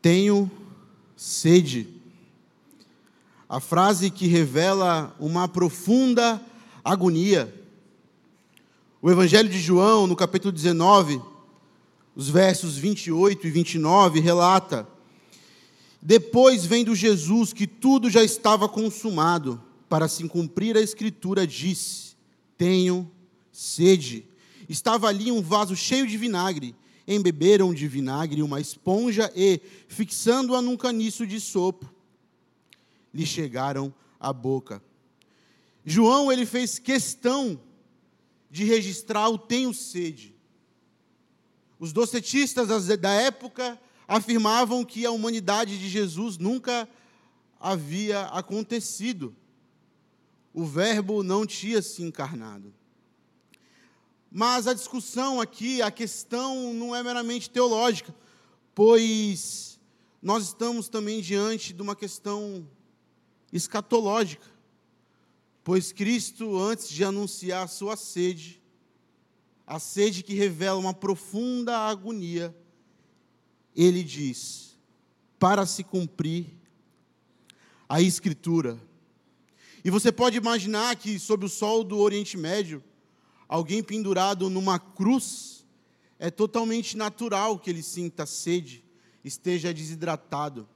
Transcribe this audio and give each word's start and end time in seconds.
Tenho 0.00 0.50
sede. 1.16 1.88
A 3.48 3.58
frase 3.58 4.10
que 4.10 4.26
revela 4.26 5.14
uma 5.18 5.48
profunda 5.48 6.40
agonia. 6.84 7.52
O 9.02 9.10
Evangelho 9.10 9.48
de 9.48 9.58
João, 9.58 10.06
no 10.06 10.14
capítulo 10.14 10.52
19, 10.52 11.20
os 12.14 12.28
versos 12.28 12.76
28 12.76 13.46
e 13.46 13.50
29, 13.50 14.20
relata: 14.20 14.86
Depois 16.00 16.64
vendo 16.64 16.94
Jesus 16.94 17.52
que 17.52 17.66
tudo 17.66 18.08
já 18.08 18.22
estava 18.22 18.68
consumado, 18.68 19.60
para 19.88 20.06
se 20.06 20.28
cumprir 20.28 20.76
a 20.76 20.80
Escritura, 20.80 21.46
disse: 21.46 22.14
Tenho 22.56 23.10
sede. 23.50 24.24
Estava 24.68 25.08
ali 25.08 25.32
um 25.32 25.42
vaso 25.42 25.74
cheio 25.74 26.06
de 26.06 26.16
vinagre 26.16 26.74
embeberam 27.08 27.72
de 27.72 27.88
vinagre 27.88 28.42
uma 28.42 28.60
esponja 28.60 29.32
e, 29.34 29.60
fixando-a 29.88 30.60
num 30.60 30.76
caniço 30.76 31.26
de 31.26 31.40
sopo, 31.40 31.90
lhe 33.12 33.24
chegaram 33.24 33.92
à 34.20 34.30
boca. 34.30 34.82
João 35.84 36.30
ele 36.30 36.44
fez 36.44 36.78
questão 36.78 37.58
de 38.50 38.64
registrar 38.64 39.30
o 39.30 39.38
tenho 39.38 39.72
sede. 39.72 40.34
Os 41.80 41.94
docetistas 41.94 42.68
da 42.98 43.12
época 43.12 43.80
afirmavam 44.06 44.84
que 44.84 45.06
a 45.06 45.10
humanidade 45.10 45.78
de 45.78 45.88
Jesus 45.88 46.36
nunca 46.36 46.86
havia 47.58 48.26
acontecido. 48.26 49.34
O 50.52 50.64
Verbo 50.64 51.22
não 51.22 51.46
tinha 51.46 51.80
se 51.80 52.02
encarnado. 52.02 52.74
Mas 54.30 54.66
a 54.66 54.74
discussão 54.74 55.40
aqui, 55.40 55.80
a 55.80 55.90
questão 55.90 56.74
não 56.74 56.94
é 56.94 57.02
meramente 57.02 57.48
teológica, 57.48 58.14
pois 58.74 59.80
nós 60.22 60.44
estamos 60.44 60.88
também 60.88 61.20
diante 61.20 61.72
de 61.72 61.80
uma 61.80 61.96
questão 61.96 62.68
escatológica. 63.52 64.46
Pois 65.64 65.92
Cristo, 65.92 66.58
antes 66.58 66.88
de 66.88 67.04
anunciar 67.04 67.64
a 67.64 67.68
sua 67.68 67.96
sede, 67.96 68.60
a 69.66 69.78
sede 69.78 70.22
que 70.22 70.34
revela 70.34 70.78
uma 70.78 70.94
profunda 70.94 71.76
agonia, 71.78 72.54
ele 73.74 74.02
diz: 74.02 74.78
para 75.38 75.64
se 75.64 75.84
cumprir 75.84 76.46
a 77.88 78.02
Escritura. 78.02 78.78
E 79.84 79.90
você 79.90 80.10
pode 80.10 80.36
imaginar 80.36 80.96
que, 80.96 81.18
sob 81.18 81.46
o 81.46 81.48
sol 81.48 81.84
do 81.84 81.98
Oriente 81.98 82.36
Médio, 82.36 82.82
alguém 83.48 83.82
pendurado 83.82 84.50
numa 84.50 84.78
cruz, 84.78 85.64
é 86.18 86.30
totalmente 86.30 86.96
natural 86.96 87.58
que 87.58 87.70
ele 87.70 87.82
sinta 87.82 88.26
sede, 88.26 88.84
esteja 89.24 89.72
desidratado. 89.72 90.68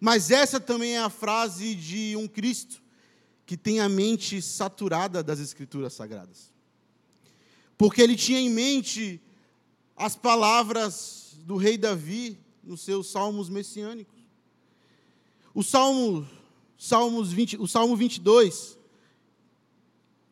Mas 0.00 0.30
essa 0.30 0.58
também 0.58 0.96
é 0.96 0.98
a 0.98 1.10
frase 1.10 1.74
de 1.74 2.16
um 2.16 2.26
Cristo 2.26 2.82
que 3.46 3.56
tem 3.56 3.80
a 3.80 3.88
mente 3.88 4.40
saturada 4.40 5.22
das 5.22 5.38
Escrituras 5.38 5.92
Sagradas. 5.92 6.52
Porque 7.76 8.00
ele 8.00 8.16
tinha 8.16 8.40
em 8.40 8.50
mente 8.50 9.20
as 9.96 10.16
palavras 10.16 11.34
do 11.40 11.56
rei 11.56 11.76
Davi 11.76 12.38
nos 12.62 12.80
seus 12.80 13.10
salmos 13.10 13.48
messiânicos. 13.48 14.20
O 15.52 15.62
Salmo, 15.62 16.26
Salmos 16.78 17.32
20, 17.32 17.56
o 17.58 17.66
Salmo 17.66 17.96
22 17.96 18.78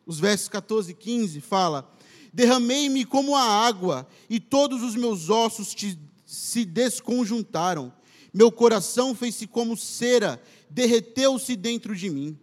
os 0.09 0.19
versos 0.19 0.49
14 0.49 0.91
e 0.91 0.95
15 0.95 1.41
fala: 1.43 1.95
Derramei-me 2.33 3.05
como 3.05 3.37
a 3.37 3.43
água, 3.43 4.09
e 4.29 4.41
todos 4.41 4.83
os 4.83 4.97
meus 4.97 5.29
ossos 5.29 5.75
te, 5.75 5.99
se 6.25 6.65
desconjuntaram. 6.65 7.93
Meu 8.33 8.51
coração 8.51 9.15
fez-se 9.15 9.47
como 9.47 9.77
cera, 9.77 10.43
derreteu-se 10.71 11.55
dentro 11.55 11.95
de 11.95 12.09
mim. 12.09 12.39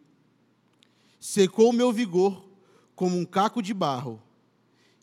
Secou 1.19 1.73
meu 1.73 1.91
vigor 1.91 2.45
como 2.95 3.17
um 3.17 3.25
caco 3.25 3.63
de 3.63 3.73
barro, 3.73 4.21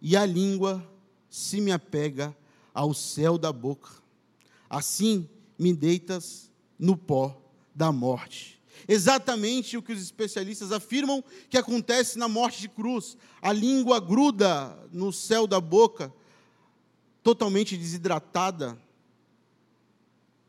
e 0.00 0.16
a 0.16 0.24
língua 0.24 0.88
se 1.28 1.60
me 1.60 1.72
apega 1.72 2.34
ao 2.72 2.94
céu 2.94 3.36
da 3.36 3.52
boca. 3.52 3.90
Assim 4.70 5.28
me 5.58 5.74
deitas 5.74 6.48
no 6.78 6.96
pó 6.96 7.36
da 7.74 7.90
morte 7.90 8.61
exatamente 8.88 9.76
o 9.76 9.82
que 9.82 9.92
os 9.92 10.02
especialistas 10.02 10.72
afirmam 10.72 11.22
que 11.48 11.58
acontece 11.58 12.18
na 12.18 12.28
morte 12.28 12.60
de 12.60 12.68
cruz. 12.68 13.16
A 13.40 13.52
língua 13.52 14.00
gruda 14.00 14.76
no 14.92 15.12
céu 15.12 15.46
da 15.46 15.60
boca, 15.60 16.12
totalmente 17.22 17.76
desidratada, 17.76 18.78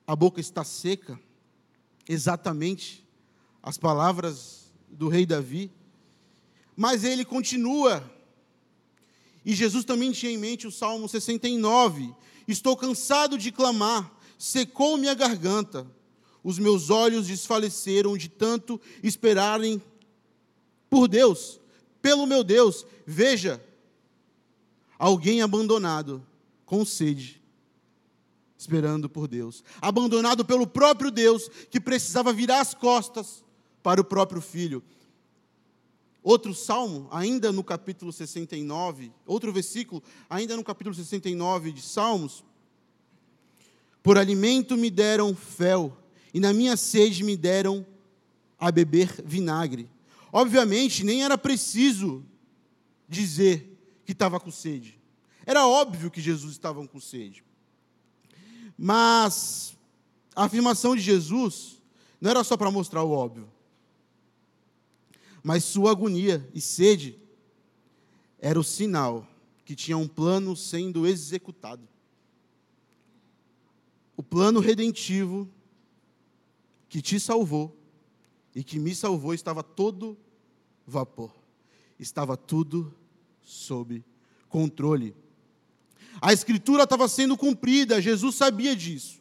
a 0.05 0.15
boca 0.15 0.39
está 0.39 0.63
seca. 0.63 1.19
Exatamente 2.07 3.05
as 3.61 3.77
palavras 3.77 4.71
do 4.89 5.07
rei 5.07 5.25
Davi. 5.25 5.71
Mas 6.75 7.03
ele 7.03 7.23
continua. 7.23 8.03
E 9.45 9.53
Jesus 9.53 9.85
também 9.85 10.11
tinha 10.11 10.31
em 10.31 10.37
mente 10.37 10.67
o 10.67 10.71
Salmo 10.71 11.07
69. 11.07 12.13
Estou 12.47 12.75
cansado 12.75 13.37
de 13.37 13.51
clamar, 13.51 14.11
secou 14.37 14.97
minha 14.97 15.13
garganta 15.13 15.87
os 16.43 16.59
meus 16.59 16.89
olhos 16.89 17.27
desfaleceram 17.27 18.17
de 18.17 18.27
tanto 18.27 18.79
esperarem 19.01 19.81
por 20.89 21.07
Deus, 21.07 21.59
pelo 22.01 22.27
meu 22.27 22.43
Deus. 22.43 22.85
Veja, 23.05 23.63
alguém 24.99 25.41
abandonado, 25.41 26.25
com 26.65 26.85
sede, 26.85 27.41
esperando 28.57 29.09
por 29.09 29.27
Deus, 29.27 29.63
abandonado 29.81 30.43
pelo 30.43 30.67
próprio 30.67 31.09
Deus, 31.09 31.49
que 31.69 31.79
precisava 31.79 32.33
virar 32.33 32.59
as 32.59 32.73
costas 32.73 33.43
para 33.81 34.01
o 34.01 34.05
próprio 34.05 34.41
filho. 34.41 34.83
Outro 36.21 36.53
salmo, 36.53 37.07
ainda 37.11 37.51
no 37.51 37.63
capítulo 37.63 38.11
69, 38.13 39.11
outro 39.25 39.51
versículo, 39.51 40.01
ainda 40.29 40.55
no 40.55 40.63
capítulo 40.63 40.95
69 40.95 41.73
de 41.73 41.81
Salmos. 41.81 42.45
Por 44.01 44.17
alimento 44.17 44.77
me 44.77 44.89
deram 44.89 45.35
fel, 45.35 45.97
e 46.33 46.39
na 46.39 46.51
minha 46.51 46.75
sede 46.75 47.23
me 47.23 47.37
deram 47.37 47.85
a 48.59 48.71
beber 48.71 49.21
vinagre. 49.23 49.89
Obviamente, 50.31 51.03
nem 51.03 51.23
era 51.23 51.37
preciso 51.37 52.25
dizer 53.07 53.77
que 54.05 54.13
estava 54.13 54.39
com 54.39 54.49
sede. 54.49 54.99
Era 55.45 55.67
óbvio 55.67 56.09
que 56.09 56.21
Jesus 56.21 56.53
estava 56.53 56.85
com 56.87 56.99
sede. 56.99 57.43
Mas 58.77 59.77
a 60.35 60.45
afirmação 60.45 60.95
de 60.95 61.01
Jesus 61.01 61.81
não 62.19 62.31
era 62.31 62.43
só 62.43 62.57
para 62.57 62.71
mostrar 62.71 63.03
o 63.03 63.11
óbvio. 63.11 63.49
Mas 65.43 65.63
sua 65.63 65.91
agonia 65.91 66.49
e 66.53 66.61
sede 66.61 67.19
era 68.39 68.59
o 68.59 68.63
sinal 68.63 69.27
que 69.65 69.75
tinha 69.75 69.97
um 69.97 70.07
plano 70.07 70.55
sendo 70.55 71.05
executado. 71.05 71.87
O 74.15 74.23
plano 74.23 74.59
redentivo 74.59 75.49
que 76.93 77.01
te 77.01 77.19
salvou 77.19 77.75
e 78.53 78.63
que 78.63 78.77
me 78.77 78.93
salvou 78.93 79.33
estava 79.33 79.63
todo 79.63 80.15
vapor. 80.85 81.33
Estava 81.97 82.37
tudo 82.37 82.93
sob 83.41 84.05
controle. 84.47 85.15
A 86.21 86.31
escritura 86.31 86.83
estava 86.83 87.07
sendo 87.07 87.35
cumprida, 87.35 87.99
Jesus 87.99 88.35
sabia 88.35 88.75
disso. 88.75 89.19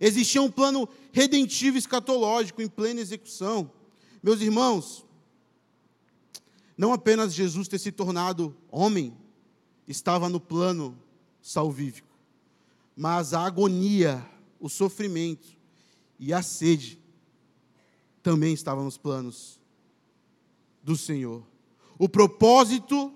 Existia 0.00 0.40
um 0.40 0.50
plano 0.50 0.88
redentivo 1.12 1.76
escatológico 1.76 2.62
em 2.62 2.68
plena 2.68 3.02
execução. 3.02 3.70
Meus 4.22 4.40
irmãos, 4.40 5.04
não 6.74 6.90
apenas 6.90 7.34
Jesus 7.34 7.68
ter 7.68 7.78
se 7.78 7.92
tornado 7.92 8.56
homem 8.70 9.14
estava 9.86 10.26
no 10.26 10.40
plano 10.40 10.98
salvífico, 11.42 12.16
mas 12.96 13.34
a 13.34 13.44
agonia, 13.44 14.26
o 14.58 14.70
sofrimento 14.70 15.48
e 16.18 16.32
a 16.32 16.40
sede 16.40 16.99
também 18.22 18.52
estava 18.52 18.82
nos 18.82 18.98
planos 18.98 19.60
do 20.82 20.96
Senhor. 20.96 21.46
O 21.98 22.08
propósito 22.08 23.14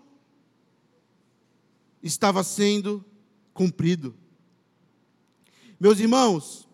estava 2.03 2.45
sendo 2.45 3.05
cumprido. 3.53 4.15
Meus 5.81 5.99
irmãos, 5.99 6.69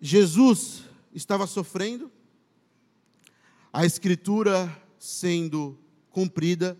Jesus 0.00 0.84
estava 1.14 1.46
sofrendo, 1.46 2.10
a 3.72 3.84
Escritura 3.84 4.70
sendo 4.98 5.78
cumprida, 6.10 6.78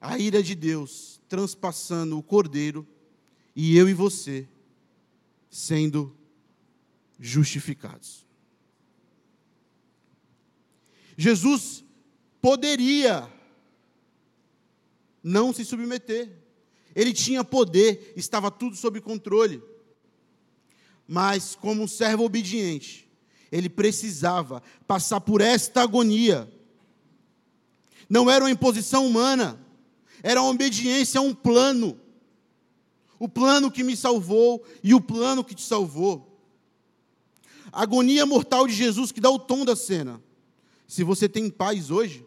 a 0.00 0.18
ira 0.18 0.42
de 0.42 0.54
Deus 0.54 1.20
transpassando 1.28 2.18
o 2.18 2.22
cordeiro, 2.22 2.86
e 3.54 3.76
eu 3.76 3.88
e 3.88 3.94
você 3.94 4.48
sendo 5.48 6.16
justificados. 7.24 8.26
Jesus 11.16 11.84
poderia 12.40 13.32
não 15.22 15.52
se 15.52 15.64
submeter, 15.64 16.36
ele 16.96 17.12
tinha 17.12 17.44
poder, 17.44 18.12
estava 18.16 18.50
tudo 18.50 18.74
sob 18.74 19.00
controle. 19.00 19.62
Mas, 21.06 21.54
como 21.54 21.84
um 21.84 21.86
servo 21.86 22.24
obediente, 22.24 23.08
ele 23.52 23.68
precisava 23.68 24.60
passar 24.84 25.20
por 25.20 25.40
esta 25.40 25.82
agonia. 25.82 26.52
Não 28.08 28.28
era 28.28 28.44
uma 28.44 28.50
imposição 28.50 29.06
humana, 29.06 29.64
era 30.24 30.42
uma 30.42 30.50
obediência 30.50 31.20
a 31.20 31.22
um 31.22 31.32
plano. 31.32 32.00
O 33.16 33.28
plano 33.28 33.70
que 33.70 33.84
me 33.84 33.96
salvou 33.96 34.66
e 34.82 34.92
o 34.92 35.00
plano 35.00 35.44
que 35.44 35.54
te 35.54 35.62
salvou. 35.62 36.31
A 37.72 37.82
agonia 37.82 38.26
mortal 38.26 38.66
de 38.66 38.74
Jesus 38.74 39.10
que 39.10 39.20
dá 39.20 39.30
o 39.30 39.38
tom 39.38 39.64
da 39.64 39.74
cena. 39.74 40.22
Se 40.86 41.02
você 41.02 41.26
tem 41.26 41.48
paz 41.48 41.90
hoje, 41.90 42.26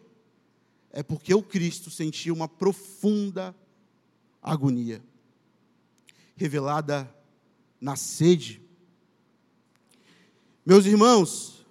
é 0.90 1.02
porque 1.02 1.32
o 1.32 1.42
Cristo 1.42 1.88
sentiu 1.88 2.34
uma 2.34 2.48
profunda 2.48 3.54
agonia, 4.42 5.04
revelada 6.34 7.08
na 7.80 7.94
sede. 7.94 8.60
Meus 10.64 10.84
irmãos, 10.84 11.64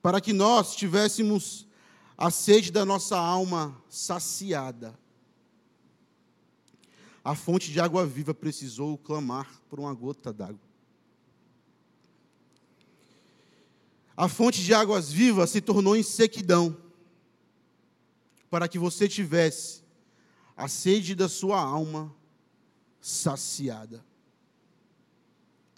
para 0.00 0.20
que 0.20 0.32
nós 0.32 0.76
tivéssemos 0.76 1.66
a 2.16 2.30
sede 2.30 2.70
da 2.70 2.84
nossa 2.84 3.18
alma 3.18 3.76
saciada, 3.88 4.96
a 7.24 7.34
fonte 7.34 7.72
de 7.72 7.80
água 7.80 8.06
viva 8.06 8.32
precisou 8.32 8.96
clamar 8.96 9.60
por 9.68 9.80
uma 9.80 9.92
gota 9.92 10.32
d'água. 10.32 10.60
A 14.16 14.28
fonte 14.28 14.62
de 14.62 14.72
águas 14.72 15.12
vivas 15.12 15.50
se 15.50 15.60
tornou 15.60 15.94
em 15.94 16.02
sequidão, 16.02 16.74
para 18.48 18.66
que 18.66 18.78
você 18.78 19.06
tivesse 19.06 19.82
a 20.56 20.68
sede 20.68 21.14
da 21.14 21.28
sua 21.28 21.60
alma 21.60 22.14
saciada. 22.98 24.02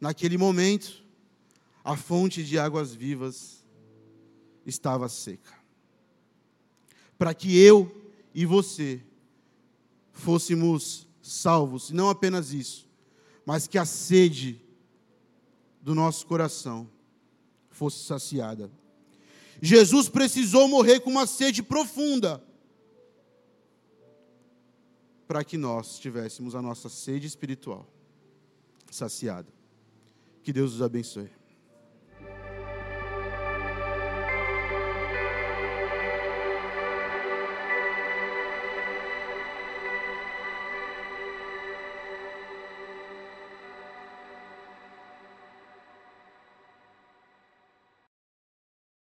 Naquele 0.00 0.38
momento, 0.38 1.02
a 1.82 1.96
fonte 1.96 2.44
de 2.44 2.58
águas 2.58 2.94
vivas 2.94 3.64
estava 4.64 5.08
seca. 5.08 5.58
Para 7.18 7.34
que 7.34 7.58
eu 7.58 8.12
e 8.32 8.46
você 8.46 9.02
fôssemos 10.12 11.08
salvos, 11.20 11.90
e 11.90 11.94
não 11.94 12.08
apenas 12.08 12.52
isso, 12.52 12.88
mas 13.44 13.66
que 13.66 13.78
a 13.78 13.84
sede 13.84 14.62
do 15.82 15.94
nosso 15.94 16.24
coração 16.24 16.88
fosse 17.78 18.04
saciada. 18.04 18.68
Jesus 19.62 20.08
precisou 20.08 20.66
morrer 20.66 21.00
com 21.00 21.10
uma 21.10 21.26
sede 21.26 21.62
profunda 21.62 22.42
para 25.28 25.44
que 25.44 25.56
nós 25.56 25.98
tivéssemos 25.98 26.54
a 26.54 26.62
nossa 26.62 26.88
sede 26.88 27.26
espiritual 27.26 27.86
saciada. 28.90 29.52
Que 30.42 30.52
Deus 30.52 30.74
os 30.74 30.82
abençoe. 30.82 31.37